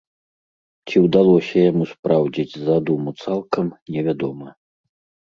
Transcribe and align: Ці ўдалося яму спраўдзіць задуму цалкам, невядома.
Ці 0.87 0.97
ўдалося 1.05 1.55
яму 1.71 1.83
спраўдзіць 1.91 2.59
задуму 2.69 3.13
цалкам, 3.25 3.69
невядома. 3.97 4.49